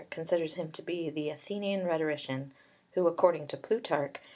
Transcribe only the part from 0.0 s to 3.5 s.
300, considers him to be the Athenian rhetorician who, according